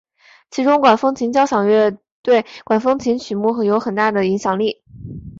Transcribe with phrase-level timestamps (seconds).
[0.49, 4.81] 其中管风琴交响乐对管风琴曲目有很大的影响力。